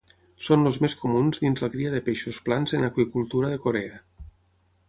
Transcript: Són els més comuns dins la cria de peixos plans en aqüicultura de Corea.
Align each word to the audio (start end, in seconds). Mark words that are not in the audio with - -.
Són 0.45 0.69
els 0.69 0.79
més 0.85 0.95
comuns 1.01 1.43
dins 1.43 1.61
la 1.65 1.69
cria 1.75 1.91
de 1.97 2.01
peixos 2.09 2.39
plans 2.47 2.75
en 2.79 2.89
aqüicultura 2.89 3.53
de 3.55 3.61
Corea. 3.67 4.05